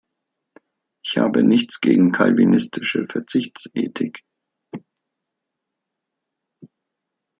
[1.05, 4.23] Ich habe nichts gegen calvinistische Verzichtsethik.